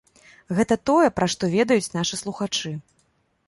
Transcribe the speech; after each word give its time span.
Гэта 0.59 0.77
тое, 0.91 1.07
пра 1.17 1.29
што 1.35 1.51
ведаюць 1.57 1.93
нашы 1.99 2.15
слухачы. 2.25 2.77